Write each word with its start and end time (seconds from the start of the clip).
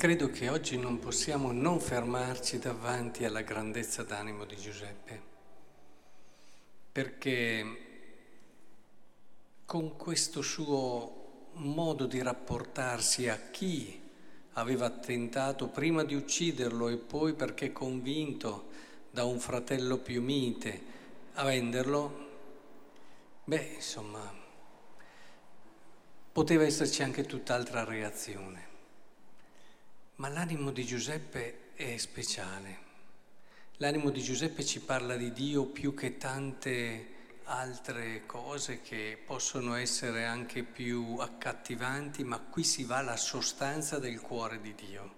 credo 0.00 0.30
che 0.30 0.48
oggi 0.48 0.78
non 0.78 0.98
possiamo 0.98 1.52
non 1.52 1.78
fermarci 1.78 2.58
davanti 2.58 3.26
alla 3.26 3.42
grandezza 3.42 4.02
d'animo 4.02 4.46
di 4.46 4.56
Giuseppe, 4.56 5.22
perché 6.90 7.80
con 9.66 9.98
questo 9.98 10.40
suo 10.40 11.50
modo 11.56 12.06
di 12.06 12.22
rapportarsi 12.22 13.28
a 13.28 13.50
chi 13.50 14.00
aveva 14.54 14.88
tentato 14.88 15.68
prima 15.68 16.02
di 16.02 16.14
ucciderlo 16.14 16.88
e 16.88 16.96
poi 16.96 17.34
perché 17.34 17.70
convinto 17.70 18.68
da 19.10 19.24
un 19.24 19.38
fratello 19.38 19.98
più 19.98 20.22
mite 20.22 20.82
a 21.34 21.44
venderlo, 21.44 22.28
beh, 23.44 23.72
insomma, 23.74 24.32
poteva 26.32 26.64
esserci 26.64 27.02
anche 27.02 27.26
tutt'altra 27.26 27.84
reazione. 27.84 28.69
Ma 30.20 30.28
l'animo 30.28 30.70
di 30.70 30.84
Giuseppe 30.84 31.70
è 31.72 31.96
speciale. 31.96 32.76
L'animo 33.78 34.10
di 34.10 34.20
Giuseppe 34.20 34.66
ci 34.66 34.80
parla 34.80 35.16
di 35.16 35.32
Dio 35.32 35.64
più 35.64 35.94
che 35.94 36.18
tante 36.18 37.06
altre 37.44 38.26
cose 38.26 38.82
che 38.82 39.16
possono 39.24 39.76
essere 39.76 40.26
anche 40.26 40.62
più 40.62 41.16
accattivanti, 41.18 42.22
ma 42.22 42.38
qui 42.38 42.64
si 42.64 42.84
va 42.84 42.98
alla 42.98 43.16
sostanza 43.16 43.98
del 43.98 44.20
cuore 44.20 44.60
di 44.60 44.74
Dio. 44.74 45.14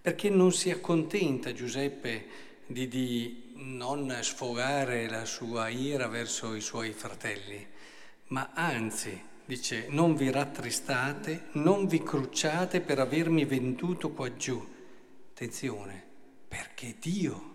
Perché 0.00 0.30
non 0.30 0.52
si 0.52 0.70
accontenta 0.70 1.52
Giuseppe 1.52 2.26
di, 2.64 2.86
di 2.86 3.54
non 3.56 4.16
sfogare 4.22 5.08
la 5.08 5.24
sua 5.24 5.68
ira 5.68 6.06
verso 6.06 6.54
i 6.54 6.60
suoi 6.60 6.92
fratelli, 6.92 7.66
ma 8.28 8.52
anzi 8.54 9.30
dice, 9.44 9.86
non 9.88 10.14
vi 10.14 10.30
rattristate, 10.30 11.48
non 11.52 11.86
vi 11.86 12.02
crucciate 12.02 12.80
per 12.80 12.98
avermi 12.98 13.44
venduto 13.44 14.10
qua 14.10 14.34
giù. 14.36 14.64
Attenzione, 15.30 16.04
perché 16.48 16.96
Dio 17.00 17.50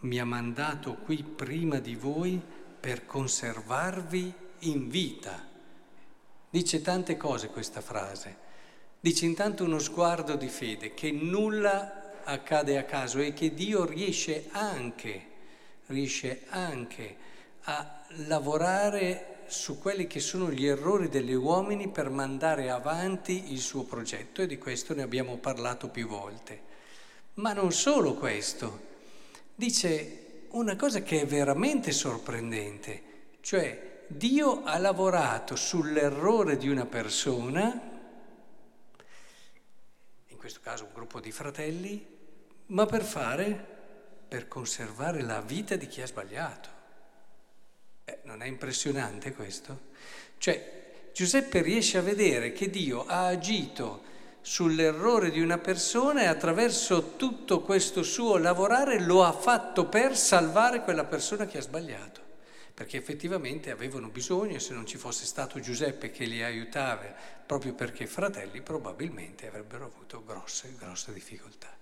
mi 0.00 0.18
ha 0.18 0.24
mandato 0.24 0.94
qui 0.96 1.22
prima 1.22 1.78
di 1.78 1.94
voi 1.94 2.40
per 2.78 3.06
conservarvi 3.06 4.32
in 4.60 4.88
vita. 4.88 5.48
Dice 6.50 6.82
tante 6.82 7.16
cose 7.16 7.48
questa 7.48 7.80
frase. 7.80 8.42
Dice 9.00 9.26
intanto 9.26 9.64
uno 9.64 9.78
sguardo 9.78 10.36
di 10.36 10.48
fede, 10.48 10.94
che 10.94 11.10
nulla 11.10 12.22
accade 12.24 12.78
a 12.78 12.84
caso 12.84 13.18
e 13.18 13.32
che 13.32 13.52
Dio 13.52 13.84
riesce 13.84 14.48
anche, 14.50 15.26
riesce 15.86 16.44
anche 16.48 17.16
a 17.62 18.02
lavorare 18.26 19.33
su 19.48 19.78
quelli 19.78 20.06
che 20.06 20.20
sono 20.20 20.50
gli 20.50 20.66
errori 20.66 21.08
degli 21.08 21.32
uomini 21.32 21.88
per 21.88 22.10
mandare 22.10 22.70
avanti 22.70 23.52
il 23.52 23.60
suo 23.60 23.84
progetto 23.84 24.42
e 24.42 24.46
di 24.46 24.58
questo 24.58 24.94
ne 24.94 25.02
abbiamo 25.02 25.36
parlato 25.38 25.88
più 25.88 26.06
volte. 26.06 26.72
Ma 27.34 27.52
non 27.52 27.72
solo 27.72 28.14
questo, 28.14 28.80
dice 29.54 30.46
una 30.50 30.76
cosa 30.76 31.02
che 31.02 31.22
è 31.22 31.26
veramente 31.26 31.90
sorprendente, 31.92 33.02
cioè 33.40 34.04
Dio 34.06 34.62
ha 34.64 34.78
lavorato 34.78 35.56
sull'errore 35.56 36.56
di 36.56 36.68
una 36.68 36.86
persona, 36.86 37.92
in 40.28 40.36
questo 40.36 40.60
caso 40.62 40.84
un 40.84 40.92
gruppo 40.92 41.20
di 41.20 41.32
fratelli, 41.32 42.06
ma 42.66 42.86
per 42.86 43.02
fare, 43.02 43.72
per 44.28 44.46
conservare 44.46 45.22
la 45.22 45.40
vita 45.40 45.76
di 45.76 45.86
chi 45.86 46.02
ha 46.02 46.06
sbagliato. 46.06 46.68
Eh, 48.04 48.18
non 48.24 48.42
è 48.42 48.46
impressionante 48.46 49.32
questo? 49.32 49.92
Cioè, 50.38 50.82
Giuseppe 51.12 51.62
riesce 51.62 51.98
a 51.98 52.02
vedere 52.02 52.52
che 52.52 52.68
Dio 52.68 53.06
ha 53.06 53.26
agito 53.26 54.02
sull'errore 54.40 55.30
di 55.30 55.40
una 55.40 55.56
persona 55.56 56.22
e 56.22 56.26
attraverso 56.26 57.16
tutto 57.16 57.62
questo 57.62 58.02
suo 58.02 58.36
lavorare 58.36 59.00
lo 59.00 59.24
ha 59.24 59.32
fatto 59.32 59.86
per 59.86 60.16
salvare 60.16 60.82
quella 60.82 61.04
persona 61.04 61.46
che 61.46 61.58
ha 61.58 61.62
sbagliato. 61.62 62.20
Perché 62.74 62.96
effettivamente 62.96 63.70
avevano 63.70 64.08
bisogno 64.08 64.56
e 64.56 64.60
se 64.60 64.74
non 64.74 64.84
ci 64.84 64.98
fosse 64.98 65.24
stato 65.24 65.60
Giuseppe 65.60 66.10
che 66.10 66.24
li 66.24 66.42
aiutava 66.42 67.14
proprio 67.46 67.72
perché 67.72 68.06
fratelli 68.06 68.60
probabilmente 68.60 69.46
avrebbero 69.46 69.86
avuto 69.86 70.24
grosse, 70.24 70.74
grosse 70.76 71.12
difficoltà. 71.12 71.74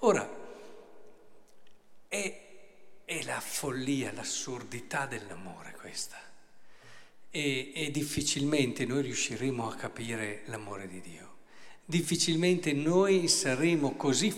Ora, 0.00 0.28
follia, 3.40 4.12
l'assurdità 4.12 5.06
dell'amore 5.06 5.74
questa. 5.78 6.18
E, 7.30 7.72
e, 7.74 7.90
difficilmente 7.90 8.84
noi 8.84 9.02
riusciremo 9.02 9.68
a 9.68 9.74
capire 9.74 10.42
l'amore 10.46 10.86
di 10.86 11.00
Dio. 11.00 11.36
Difficilmente 11.84 12.72
noi 12.72 13.28
saremo 13.28 13.96
così, 13.96 14.34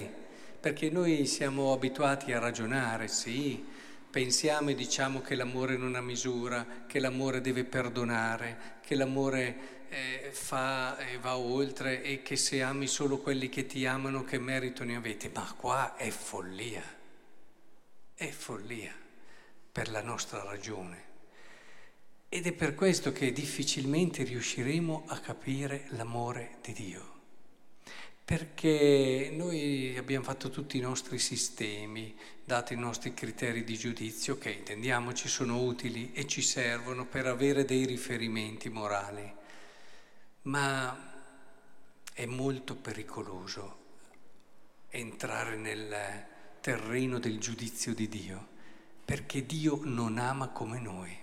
perché 0.61 0.91
noi 0.91 1.27
siamo 1.27 1.73
abituati 1.73 2.33
a 2.33 2.39
ragionare, 2.39 3.09
sì, 3.09 3.65
pensiamo 4.11 4.71
e 4.71 4.75
diciamo 4.75 5.21
che 5.21 5.35
l'amore 5.35 5.77
non 5.77 5.95
ha 5.95 6.01
misura, 6.01 6.85
che 6.87 6.99
l'amore 6.99 7.41
deve 7.41 7.65
perdonare, 7.65 8.79
che 8.83 8.95
l'amore 8.95 9.87
eh, 9.89 10.31
fa 10.33 10.97
e 10.99 11.19
va 11.19 11.37
oltre 11.37 12.03
e 12.03 12.23
che 12.23 12.37
se 12.37 12.63
ami 12.63 12.87
solo 12.87 13.19
quelli 13.19 13.49
che 13.49 13.67
ti 13.67 13.85
amano 13.85 14.25
che 14.25 14.39
merito 14.39 14.85
ne 14.85 14.97
avete. 14.97 15.31
Ma 15.35 15.53
qua 15.57 15.97
è 15.97 16.11
follia 16.11 17.01
è 18.23 18.31
follia 18.31 18.95
per 19.73 19.91
la 19.91 20.01
nostra 20.01 20.45
ragione. 20.45 21.11
Ed 22.29 22.47
è 22.47 22.53
per 22.53 22.77
questo 22.77 23.11
che 23.11 23.33
difficilmente 23.33 24.23
riusciremo 24.23 25.05
a 25.09 25.19
capire 25.19 25.87
l'amore 25.89 26.59
di 26.63 26.73
Dio. 26.73 27.11
Perché 28.25 29.31
noi 29.33 29.97
abbiamo 29.99 30.25
fatto 30.25 30.51
tutti 30.51 30.79
i 30.79 30.81
nostri 30.81 31.19
sistemi, 31.19 32.17
dati 32.45 32.75
i 32.75 32.79
nostri 32.79 33.13
criteri 33.13 33.65
di 33.65 33.77
giudizio, 33.77 34.39
che 34.39 34.51
intendiamoci 34.51 35.27
sono 35.27 35.61
utili 35.61 36.13
e 36.13 36.27
ci 36.29 36.43
servono 36.43 37.05
per 37.05 37.27
avere 37.27 37.65
dei 37.65 37.85
riferimenti 37.85 38.69
morali, 38.69 39.35
ma 40.43 41.13
è 42.13 42.25
molto 42.27 42.77
pericoloso 42.77 43.81
entrare 44.91 45.57
nel, 45.57 46.27
terreno 46.63 47.19
del 47.19 47.41
giudizio 47.41 47.93
di 47.93 48.09
Dio, 48.09 48.47
perché 49.05 49.45
Dio 49.45 49.81
non 49.83 50.17
ama 50.17 50.51
come 50.51 50.79
noi. 50.81 51.19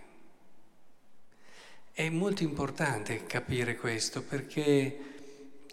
È 1.94 2.10
molto 2.10 2.44
importante 2.44 3.26
capire 3.26 3.78
questo 3.78 4.22
perché 4.22 5.00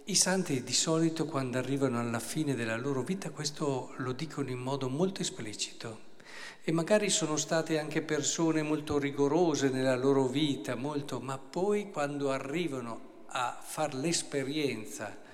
i 0.05 0.15
santi 0.15 0.63
di 0.63 0.73
solito 0.73 1.27
quando 1.27 1.59
arrivano 1.59 1.99
alla 1.99 2.21
fine 2.21 2.55
della 2.55 2.77
loro 2.77 3.03
vita 3.03 3.31
questo 3.31 3.93
lo 3.97 4.13
dicono 4.13 4.51
in 4.51 4.59
modo 4.59 4.89
molto 4.89 5.21
esplicito 5.21 6.15
e 6.63 6.71
magari 6.71 7.11
sono 7.11 7.37
state 7.37 7.81
anche 7.81 8.03
persone 8.03 8.63
molto 8.63 8.99
rigorose 8.99 9.69
nella 9.69 9.97
loro 9.97 10.29
vita, 10.29 10.77
molto, 10.77 11.19
ma 11.19 11.39
poi 11.39 11.91
quando 11.91 12.31
arrivano 12.31 13.25
a 13.27 13.59
fare 13.61 13.97
l'esperienza 13.97 15.25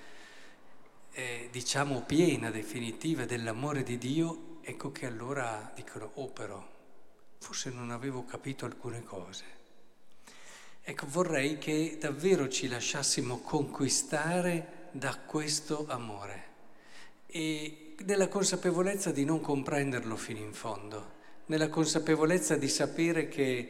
eh, 1.12 1.48
diciamo 1.50 2.02
piena, 2.02 2.50
definitiva 2.50 3.24
dell'amore 3.24 3.82
di 3.82 3.98
Dio, 3.98 4.58
ecco 4.62 4.92
che 4.92 5.06
allora 5.06 5.70
dicono, 5.74 6.10
oh 6.14 6.28
però, 6.28 6.66
forse 7.38 7.70
non 7.70 7.90
avevo 7.90 8.24
capito 8.24 8.64
alcune 8.64 9.02
cose. 9.02 9.60
Ecco, 10.82 11.06
vorrei 11.08 11.58
che 11.58 11.96
davvero 12.00 12.48
ci 12.48 12.66
lasciassimo 12.66 13.38
conquistare 13.38 14.88
da 14.90 15.16
questo 15.16 15.86
amore 15.88 16.50
e 17.26 17.94
nella 18.04 18.28
consapevolezza 18.28 19.12
di 19.12 19.24
non 19.24 19.40
comprenderlo 19.40 20.16
fino 20.16 20.40
in 20.40 20.52
fondo, 20.52 21.20
nella 21.46 21.68
consapevolezza 21.68 22.56
di 22.56 22.68
sapere 22.68 23.28
che 23.28 23.68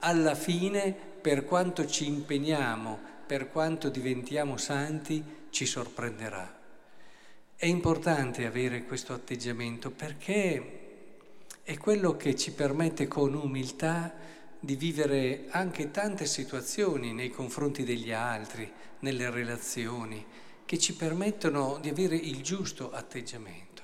alla 0.00 0.34
fine, 0.34 0.92
per 0.92 1.44
quanto 1.44 1.86
ci 1.86 2.06
impegniamo, 2.06 2.98
per 3.26 3.50
quanto 3.50 3.88
diventiamo 3.88 4.56
santi, 4.56 5.22
ci 5.50 5.66
sorprenderà. 5.66 6.65
È 7.58 7.64
importante 7.64 8.44
avere 8.44 8.84
questo 8.84 9.14
atteggiamento 9.14 9.90
perché 9.90 11.06
è 11.62 11.78
quello 11.78 12.14
che 12.14 12.36
ci 12.36 12.52
permette 12.52 13.08
con 13.08 13.32
umiltà 13.32 14.12
di 14.60 14.76
vivere 14.76 15.46
anche 15.48 15.90
tante 15.90 16.26
situazioni 16.26 17.14
nei 17.14 17.30
confronti 17.30 17.82
degli 17.82 18.12
altri, 18.12 18.70
nelle 18.98 19.30
relazioni, 19.30 20.22
che 20.66 20.78
ci 20.78 20.94
permettono 20.96 21.78
di 21.80 21.88
avere 21.88 22.16
il 22.16 22.42
giusto 22.42 22.92
atteggiamento. 22.92 23.82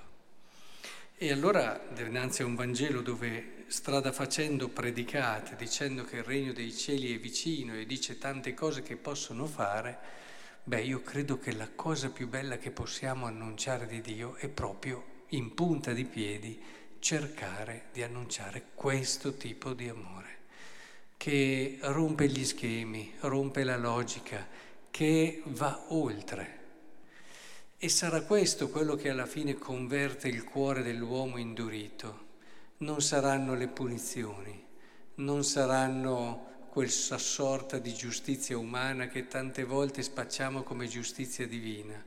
E 1.17 1.33
allora, 1.33 1.83
dinanzi 1.95 2.43
a 2.43 2.45
un 2.45 2.55
Vangelo 2.55 3.01
dove 3.01 3.65
strada 3.69 4.13
facendo 4.13 4.69
predicate, 4.69 5.57
dicendo 5.57 6.05
che 6.05 6.17
il 6.17 6.25
regno 6.25 6.53
dei 6.53 6.75
cieli 6.77 7.15
è 7.15 7.19
vicino 7.19 7.75
e 7.75 7.87
dice 7.87 8.19
tante 8.19 8.53
cose 8.53 8.83
che 8.83 8.97
possono 8.97 9.47
fare, 9.47 10.21
Beh, 10.65 10.81
io 10.81 11.03
credo 11.03 11.41
che 11.41 11.53
la 11.53 11.69
cosa 11.75 12.11
più 12.11 12.29
bella 12.29 12.57
che 12.57 12.71
possiamo 12.71 13.27
annunciare 13.27 13.85
di 13.87 14.01
Dio 14.01 14.37
è 14.37 14.49
proprio 14.49 15.25
in 15.31 15.55
punta 15.55 15.93
di 15.93 16.05
piedi 16.05 16.63
cercare 17.01 17.87
di 17.93 18.05
annunciare 18.05 18.67
questo 18.73 19.35
tipo 19.35 19.73
di 19.73 19.89
amore, 19.89 20.39
che 21.17 21.79
rompe 21.81 22.29
gli 22.29 22.45
schemi, 22.45 23.13
rompe 23.23 23.65
la 23.65 23.77
logica, 23.77 24.47
che 24.89 25.43
va 25.47 25.87
oltre. 25.89 26.61
E 27.77 27.89
sarà 27.89 28.23
questo 28.23 28.69
quello 28.71 28.95
che 28.95 29.11
alla 29.11 29.27
fine 29.27 29.55
converte 29.55 30.29
il 30.29 30.45
cuore 30.45 30.85
dell'uomo 30.85 31.39
indurito. 31.39 32.27
Non 32.79 33.01
saranno 33.03 33.57
le 33.57 33.67
punizioni, 33.67 34.65
non 35.17 35.43
saranno 35.43 36.51
quella 36.73 37.19
sorta 37.19 37.77
di 37.77 37.93
giustizia 37.93 38.57
umana 38.57 39.07
che 39.07 39.29
tante 39.29 39.63
volte 39.63 40.03
spacciamo 40.03 40.63
come 40.63 40.87
giustizia 40.87 41.47
divina, 41.47 42.03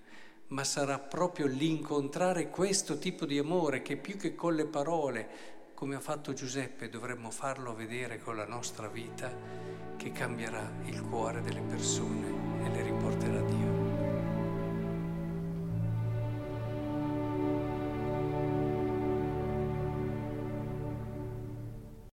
ma 0.47 0.63
sarà 0.63 0.97
proprio 0.97 1.45
l'incontrare 1.45 2.50
questo 2.50 2.97
tipo 2.97 3.27
di 3.27 3.38
amore 3.38 3.83
che 3.83 3.95
più 3.95 4.17
che 4.17 4.33
con 4.33 4.56
le 4.56 4.65
parole, 4.65 5.27
come 5.75 5.94
ha 5.94 6.00
fatto 6.00 6.33
Giuseppe, 6.33 6.89
dovremmo 6.89 7.29
farlo 7.29 7.75
vedere 7.75 8.17
con 8.17 8.35
la 8.35 8.47
nostra 8.47 8.88
vita, 8.88 9.31
che 9.97 10.12
cambierà 10.12 10.67
il 10.85 11.00
cuore 11.03 11.44
delle 11.44 11.62
persone 11.62 12.44